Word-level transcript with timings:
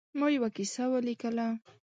ما 0.19 0.27
یوه 0.35 0.49
کیسه 0.55 0.83
ولیکله. 0.91 1.47